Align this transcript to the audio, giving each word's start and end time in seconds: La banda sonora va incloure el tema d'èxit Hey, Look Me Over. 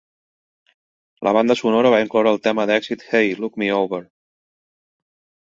La 1.27 1.33
banda 1.37 1.57
sonora 1.59 1.91
va 1.97 1.99
incloure 2.05 2.33
el 2.37 2.41
tema 2.49 2.65
d'èxit 2.73 3.05
Hey, 3.11 3.31
Look 3.45 3.61
Me 3.65 3.71
Over. 3.83 4.01